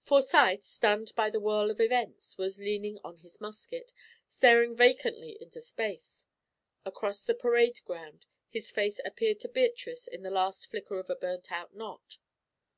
Forsyth, 0.00 0.64
stunned 0.64 1.12
by 1.14 1.28
the 1.28 1.38
whirl 1.38 1.70
of 1.70 1.78
events, 1.78 2.38
was 2.38 2.56
leaning 2.58 2.98
on 3.04 3.18
his 3.18 3.42
musket, 3.42 3.92
staring 4.26 4.74
vacantly 4.74 5.36
into 5.38 5.60
space. 5.60 6.24
Across 6.86 7.24
the 7.24 7.34
parade 7.34 7.84
ground 7.84 8.24
his 8.48 8.70
face 8.70 9.00
appeared 9.04 9.38
to 9.40 9.50
Beatrice 9.50 10.08
in 10.08 10.22
the 10.22 10.30
last 10.30 10.66
flicker 10.70 10.98
of 10.98 11.10
a 11.10 11.14
burnt 11.14 11.52
out 11.52 11.74
knot. 11.76 12.16